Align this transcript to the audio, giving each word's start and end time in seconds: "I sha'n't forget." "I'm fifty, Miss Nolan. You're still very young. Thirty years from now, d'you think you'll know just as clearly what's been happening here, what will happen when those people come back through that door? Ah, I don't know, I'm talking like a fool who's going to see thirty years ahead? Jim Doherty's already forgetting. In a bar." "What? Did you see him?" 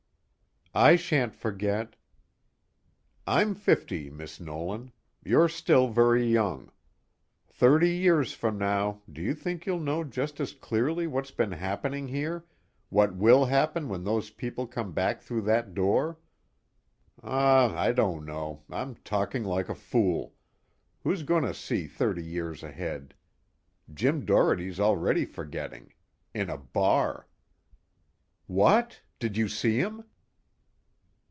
"I 0.73 0.95
sha'n't 0.95 1.35
forget." 1.35 1.97
"I'm 3.27 3.55
fifty, 3.55 4.09
Miss 4.09 4.39
Nolan. 4.39 4.93
You're 5.21 5.49
still 5.49 5.89
very 5.89 6.25
young. 6.25 6.71
Thirty 7.49 7.89
years 7.93 8.31
from 8.31 8.57
now, 8.57 9.01
d'you 9.11 9.35
think 9.35 9.65
you'll 9.65 9.81
know 9.81 10.05
just 10.05 10.39
as 10.39 10.53
clearly 10.53 11.07
what's 11.07 11.31
been 11.31 11.51
happening 11.51 12.07
here, 12.07 12.45
what 12.87 13.13
will 13.13 13.43
happen 13.43 13.89
when 13.89 14.05
those 14.05 14.29
people 14.29 14.65
come 14.65 14.93
back 14.93 15.21
through 15.21 15.41
that 15.41 15.73
door? 15.73 16.19
Ah, 17.21 17.75
I 17.77 17.91
don't 17.91 18.23
know, 18.25 18.63
I'm 18.69 18.95
talking 18.95 19.43
like 19.43 19.67
a 19.67 19.75
fool 19.75 20.35
who's 21.03 21.23
going 21.23 21.43
to 21.43 21.53
see 21.53 21.85
thirty 21.85 22.23
years 22.23 22.63
ahead? 22.63 23.13
Jim 23.93 24.23
Doherty's 24.23 24.79
already 24.79 25.25
forgetting. 25.25 25.91
In 26.33 26.49
a 26.49 26.57
bar." 26.57 27.27
"What? 28.47 29.01
Did 29.19 29.35
you 29.35 29.49
see 29.49 29.77
him?" 29.77 30.05